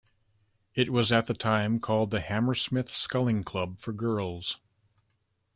[0.73, 4.57] It was at the time called the Hammersmith Sculling Club for Girls.